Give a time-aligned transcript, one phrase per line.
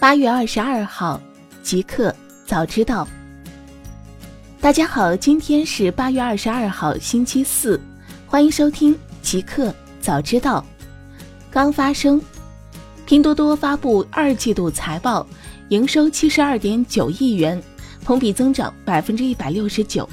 [0.00, 1.20] 八月二十二号，
[1.60, 2.14] 极客
[2.46, 3.06] 早知道。
[4.60, 7.80] 大家好，今天是八月二十二号，星期四，
[8.24, 10.64] 欢迎收听极客早知道。
[11.50, 12.22] 刚发生，
[13.06, 15.26] 拼多多发布二季度财报，
[15.70, 17.60] 营收七十二点九亿元，
[18.04, 20.08] 同比增长百分之一百六十九。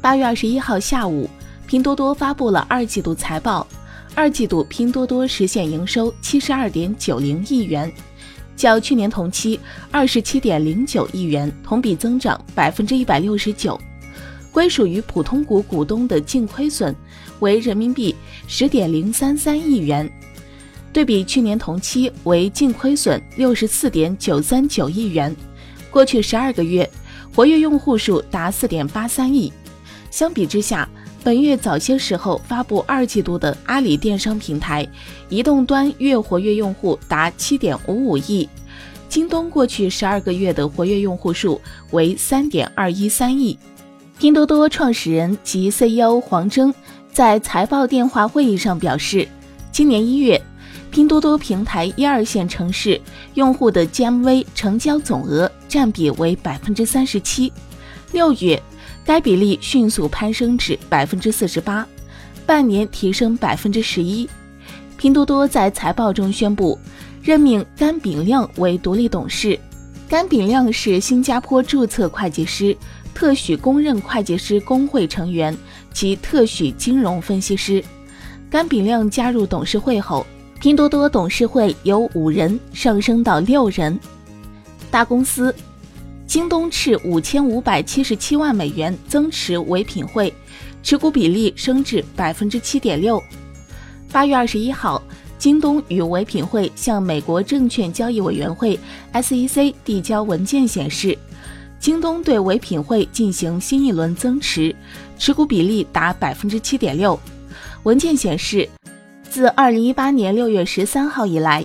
[0.00, 1.28] 八月二十一号下午，
[1.66, 3.66] 拼多多发布了二季度财报，
[4.14, 7.92] 二季度拼多多实现营收七十二点九零亿元。
[8.56, 9.60] 较去年同期
[9.90, 13.78] 二十七点零九亿元，同比增长百分之一百六十九。
[14.50, 16.96] 归属于普通股股东的净亏损
[17.40, 18.16] 为人民币
[18.48, 20.10] 十点零三三亿元，
[20.94, 25.36] 对比去年同期为净亏损六十四点九三九亿元。
[25.90, 26.88] 过去十二个月，
[27.34, 29.52] 活跃用户数达四点八三亿。
[30.10, 30.88] 相比之下，
[31.26, 34.86] 本月早些时候发布二季度的阿里电商平台，
[35.28, 38.48] 移动端月活跃用户达七点五五亿；
[39.08, 43.58] 京东过去十二个月的活跃用户数为三点二一三亿。
[44.20, 46.72] 拼多多创始人及 CEO 黄峥
[47.12, 49.26] 在财报电话会议上表示，
[49.72, 50.40] 今年一月，
[50.92, 53.00] 拼多多平台一二线城市
[53.34, 57.52] 用户的 GMV 成交总额占比为百分之三十七。
[58.12, 58.62] 六月。
[59.06, 61.86] 该比例迅速攀升至百分之四十八，
[62.44, 64.28] 半年提升百分之十一。
[64.96, 66.76] 拼多多在财报中宣布
[67.22, 69.56] 任命甘炳亮为独立董事。
[70.08, 72.76] 甘炳亮是新加坡注册会计师、
[73.14, 75.56] 特许公认会计师工会成员
[75.92, 77.82] 及特许金融分析师。
[78.50, 80.26] 甘炳亮加入董事会后，
[80.60, 83.96] 拼多多董事会由五人上升到六人。
[84.90, 85.54] 大公司。
[86.26, 90.32] 京东斥五千五百七十七万美元增持唯品会，
[90.82, 93.22] 持股比例升至百分之七点六。
[94.10, 95.00] 八月二十一号，
[95.38, 98.78] 京东与唯品会向美国证券交易委员会
[99.12, 101.16] （SEC） 递交文件，显示
[101.78, 104.74] 京东对唯品会进行新一轮增持，
[105.16, 107.18] 持股比例达百分之七点六。
[107.84, 108.68] 文件显示，
[109.30, 111.64] 自二零一八年六月十三号以来，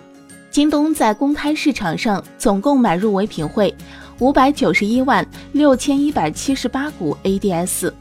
[0.52, 3.74] 京东在公开市场上总共买入唯品会。
[4.22, 7.92] 五百九十一万六千一百七十八股 ADS，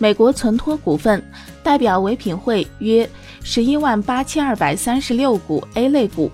[0.00, 1.22] 美国存托股份
[1.62, 3.08] 代表唯品会约
[3.44, 6.28] 十一万八千二百三十六股 A 类股，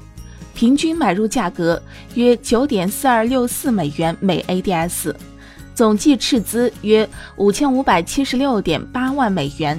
[0.54, 1.80] 平均买入价格
[2.14, 5.14] 约九点四二六四美元每 ADS，
[5.74, 9.78] 总计斥资约五千五百七十六点八万美元。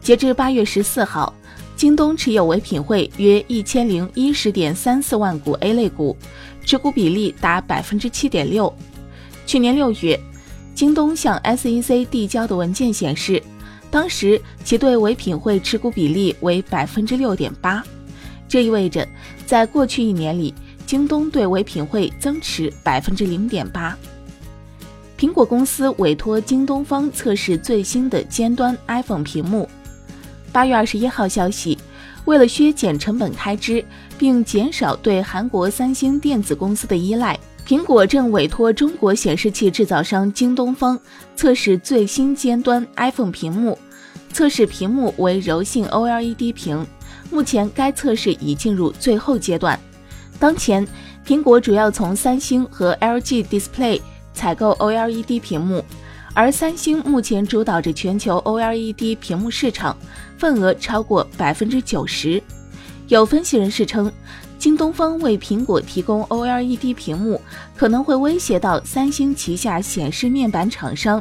[0.00, 1.34] 截至八月十四号。
[1.76, 6.16] 京东持有唯品会约一千零一十点三四万股 A 类股，
[6.68, 8.70] 持股比例达百分之七点六。
[9.46, 10.20] 去年六月，
[10.74, 13.42] 京东向 SEC 递交的文件显示，
[13.90, 17.82] 当时其对唯品会持股比例为百分之六点八，
[18.46, 19.08] 这意味着
[19.46, 20.52] 在过去一年里，
[20.84, 23.96] 京东对唯品会增持百分之零点八。
[25.16, 29.66] 苹果公司委托京东方测试最新的尖端 iPhone 屏幕。
[30.52, 31.78] 八月二十一号消息，
[32.28, 33.82] 为了削减成本开支，
[34.18, 41.00] 并减少对韩国三星电子公司的依赖，苹果正委托中国显示器制造商京东方
[41.34, 43.78] 测试最新尖端 iPhone 屏幕。
[44.30, 46.86] 测试屏幕为柔性 OLED 屏，
[47.30, 49.80] 目前该测试已进入最后阶段。
[50.38, 50.86] 当前，
[51.26, 54.02] 苹果主要从三星和 LG Display
[54.34, 55.82] 采购 OLED 屏幕。
[56.38, 59.96] 而三星目前主导着全球 OLED 屏幕市场，
[60.36, 62.40] 份额超过百分之九十。
[63.08, 64.08] 有分析人士称，
[64.56, 67.40] 京东方为苹果提供 OLED 屏幕，
[67.76, 71.20] 可能会威胁到三星旗下显示面板厂商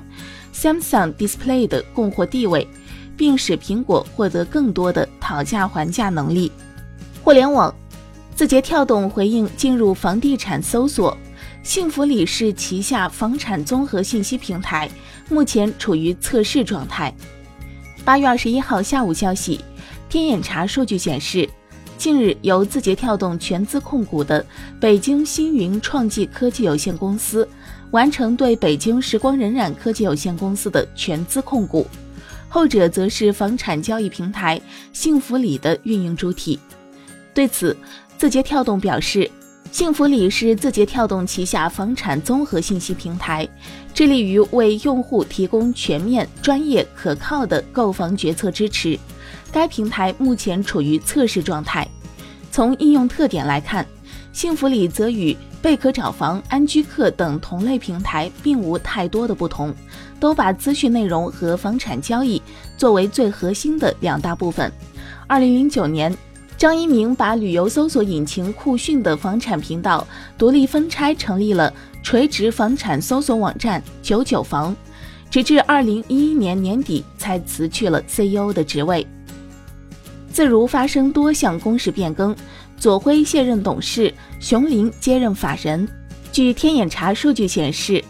[0.53, 2.67] Samsung Display 的供货地位，
[3.17, 6.51] 并使苹果获得更多的讨价还价能力。
[7.23, 7.73] 互联网，
[8.35, 11.17] 字节跳动回应进入房地产搜索。
[11.67, 14.89] 幸福里是旗下房产综合信息平台，
[15.29, 17.13] 目前处于测试状态。
[18.05, 19.59] 八月二十一号下午消息，
[20.07, 21.47] 天眼查数据显示，
[21.97, 24.43] 近日由字节跳动全资控股的
[24.79, 27.45] 北京星云创纪科技有限公司
[27.91, 31.85] 完成对北京时光荏苒科技有限公司的全资控股，
[32.47, 34.59] 后者则是房产交易平台
[34.93, 36.57] 幸福里的运营主体。
[37.33, 37.75] 对此，
[38.17, 39.29] 字节跳动表示。
[39.71, 43.47] 幸福里是字节跳动旗下房产综合信息平台，
[43.93, 48.97] 致力于为用户提供全面、专业、可靠的购房决策支持。
[49.51, 51.87] 该平台目前处于测试状态。
[52.49, 53.85] 从应用特点来看，
[54.31, 59.73] 幸福里则与贝壳找房、安居客等同类平台并无太多的不同，
[60.19, 62.41] 都把资讯内容和房产交易
[62.77, 64.71] 作为最核心的两大部分。
[65.27, 66.15] 二零零九年。
[66.57, 70.05] 张一鸣把旅游搜索引擎酷讯的房产频道
[70.39, 71.71] 独立分拆，成立了
[72.01, 74.75] 垂直房产搜索网站九九房，
[75.29, 79.05] 直至二零一一年年底才辞去了 CEO 的职位。
[80.31, 82.35] 自如发生多项公事变更，
[82.75, 85.87] 左晖卸任董事，熊林接任法人。
[86.31, 88.03] 据天眼查数据显示，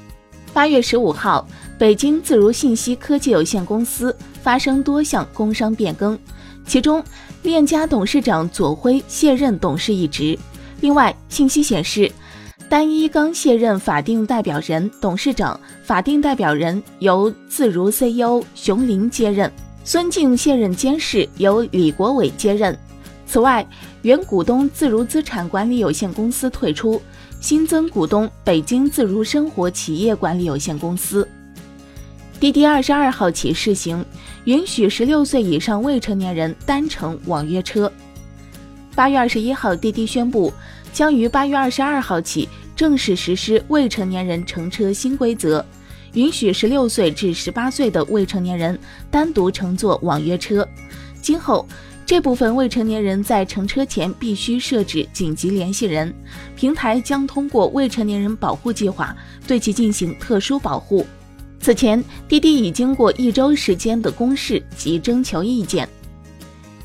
[0.54, 1.46] 八月十五号，
[1.78, 6.18] 北京自如信息科技有限公司发生多项工商变更，
[6.66, 7.04] 其中。
[7.44, 10.38] 链家董事长左晖卸任董事一职。
[10.82, 12.12] 另外，信息显示，
[12.68, 19.52] 单一刚卸任法定代表人、董事长，法定代表人由自如 CEO 熊林接任，
[19.84, 22.78] 孙静卸任监事，由李国伟接任。
[23.26, 23.66] 此外，
[24.04, 27.02] 原股东自如资产管理有限公司退出，
[27.40, 31.28] 新增股东北京自如生活企业管理有限公司。
[32.40, 34.06] 滴滴二十二号起试行，
[34.48, 37.92] 允许十六岁以上未成年人单乘网约车。
[38.96, 40.54] 八月二十一号，滴滴宣布
[40.94, 45.66] 将于八月二十二号起正式实施未成年人乘车新规则，
[46.14, 48.80] 允许十六岁至十八岁的未成年人
[49.12, 50.66] 单独乘坐网约车。
[51.22, 51.68] 今后，
[52.06, 56.14] 这部分未成年人在乘车前必须设置紧急联系人，
[56.56, 59.14] 平台将通过未成年人保护计划
[59.46, 61.06] 对其进行特殊保护。
[61.68, 65.86] 此前，滴滴已经过一周时间的公示及征求意见。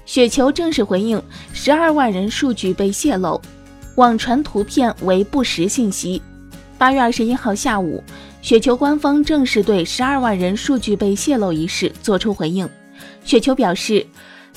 [0.05, 3.41] 雪球正式回应十二万人数据被泄露，
[3.95, 6.21] 网传图片为不实信息。
[6.79, 8.03] 八月二十一号下午，
[8.41, 12.69] 雪球官方正式对十二万人数据被泄露一事作出回应。
[13.25, 14.05] 雪球表示，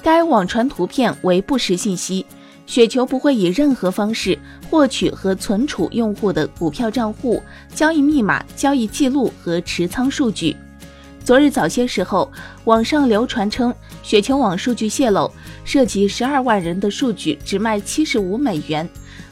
[0.01, 2.25] 该网传图片为不实信息。
[2.65, 4.37] 雪球不会以任何方式
[4.69, 7.41] 获取和存储用户的股票账户、
[7.73, 10.55] 交易密码、交易记录和持仓数据。
[11.23, 12.31] 昨日早些时候，
[12.65, 13.73] 网上流传称
[14.03, 15.31] 雪球网数据泄露，
[15.63, 18.87] 涉及十二万人的数据，只卖七十五美元，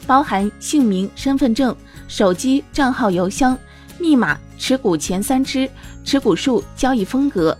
[0.06, 1.74] 包含姓名、身份证、
[2.08, 3.56] 手机账号、邮箱、
[3.98, 5.68] 密码、持股前三只、
[6.04, 7.56] 持股数、交易风格。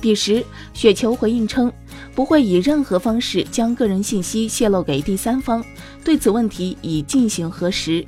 [0.00, 1.72] 彼时，雪球回应称。
[2.14, 5.62] 不会以任何方式将个人信息泄露给第三方，
[6.02, 8.02] 对此问题已进行核实。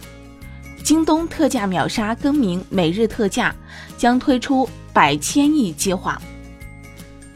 [0.83, 3.55] 京东特价秒杀更名每日特价，
[3.99, 6.21] 将推出百千亿计划。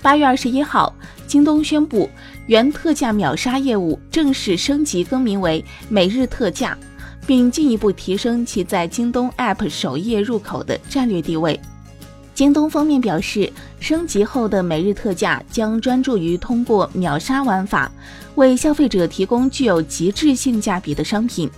[0.00, 0.94] 八月二十一号，
[1.26, 2.08] 京东宣布
[2.46, 6.76] 原特价秒杀业务正式升级更名为每日特价，
[7.26, 11.60] 并进一步提升其在京东 App 首页入口的战略地位。
[12.34, 17.92] 京东方面表示，升级后的每日特价将专注于通过秒杀玩法，
[18.36, 21.50] 为消费者提供具有极致性价比的商品，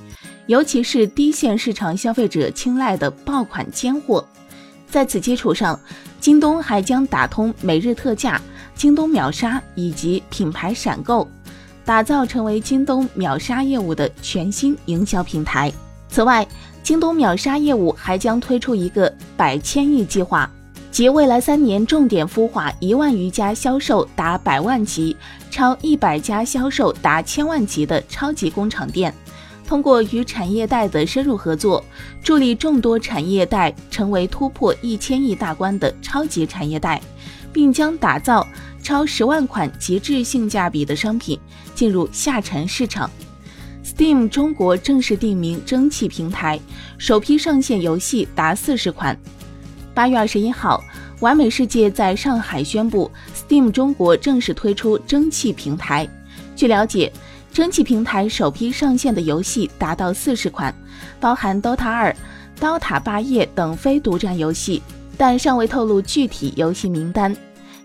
[0.47, 4.27] 尤其是低线市场消费者青睐的爆款尖货。
[4.91, 5.79] 在此基础上，
[6.21, 8.41] 京东还将打通每日特价、
[8.75, 11.29] 京东秒杀以及品牌闪购，
[11.85, 15.73] 打造成为京东秒杀业务的全新营销平台。
[16.09, 16.47] 此外，
[16.83, 20.51] 京东秒杀业务还将推出一个百千亿计划。
[20.95, 25.17] 即未来三年重点孵化一万余家销售达百万级、
[25.51, 29.13] 超一百家销售达千万级的超级工厂店，
[29.67, 31.85] 通过与产业带的深入合作，
[32.23, 37.03] 助力众多产业带成为突破一千亿大关的超级产业带，
[37.53, 38.47] 并将打造
[38.81, 41.37] 超十万款极致性价比的商品
[41.75, 43.11] 进入下沉市场。
[43.85, 46.61] Steam 中国正式定名蒸汽平台，
[46.99, 49.19] 首批上线游戏达四十款。
[49.95, 50.83] 八月二十一号，
[51.21, 56.07] 完美世界在上海宣布，Steam 中国正式推出蒸汽平台。
[56.57, 57.13] 据了解，
[57.53, 60.75] 蒸汽平台首批上线的游戏达到四十款，
[61.21, 62.17] 包含 DOTA 二、
[62.59, 64.83] 刀塔霸业等非独占游戏，
[65.17, 67.35] 但尚未透露具体游戏名单。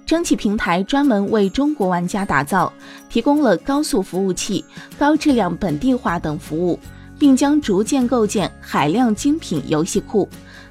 [0.04, 2.74] 蒸汽平台专门为中国玩家打造，
[3.08, 4.66] 提供了高速服务器、
[4.98, 6.80] 高质量本地化等服务，
[7.20, 10.28] 并将逐渐构建海量精品游戏库。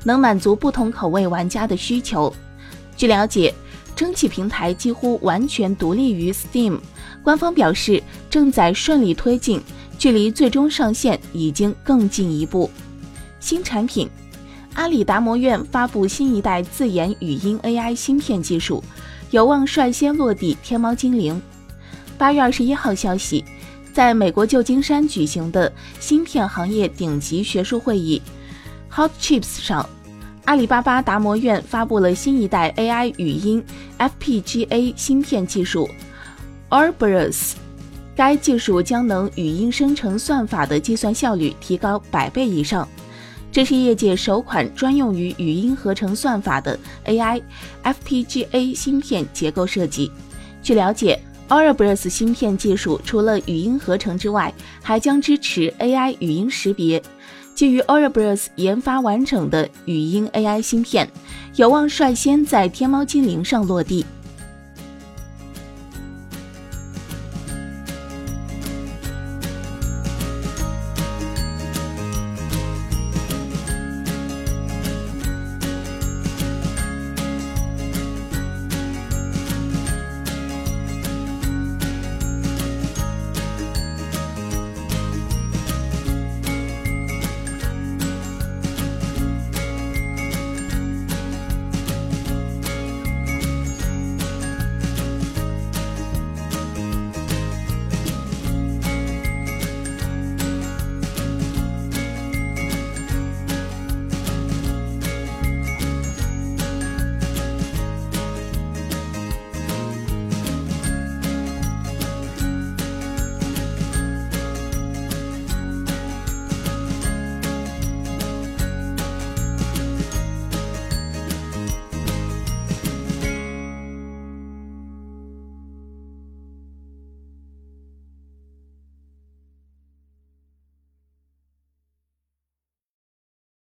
[0.09, 2.35] 能满足不同口味玩家的需求。
[2.97, 3.55] 据了解，
[3.95, 6.79] 蒸汽平台几乎完全独立于 Steam。
[7.23, 9.61] 官方表示正在顺利推进，
[9.99, 12.71] 距离最终上线已经更进一步。
[13.39, 14.09] 新产品，
[14.73, 18.83] 阿里达摩院发布新一代自研语音 AI 芯片技术，
[19.31, 21.39] 有望率先落地天猫精灵。
[22.17, 23.45] 八月二十一号消息，
[23.93, 28.23] 在美国旧金山举行的芯片行业顶级学术会议。
[28.91, 29.87] Hot Chips 上，
[30.49, 33.63] 阿里巴巴达摩院发布了新一代 AI 语音
[33.99, 35.87] FPGA 芯片技术
[36.71, 37.53] Orberus。
[38.17, 42.89] 该技术将能语音生成算法的计算效率提高百倍以上。
[43.53, 47.43] 这是业界首款专用于语音合成算法的 AI
[47.85, 50.11] FPGA 芯片结构设计。
[50.63, 57.03] 据了解 Aura-Bros 芯片技术除了语音合成之外，还将支持 AI 语音识别。
[57.59, 61.11] 基于 Aura-Bros 研发完整的语音 AI 芯片，
[61.57, 64.07] 有望率先在天猫精灵上落地。